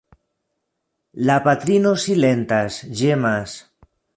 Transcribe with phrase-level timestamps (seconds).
[1.29, 3.59] La patrino silentas, ĝemas.